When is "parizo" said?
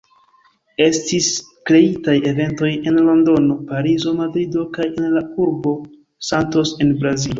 3.73-4.15